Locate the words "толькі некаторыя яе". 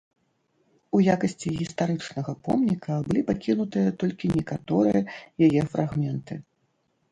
4.05-5.61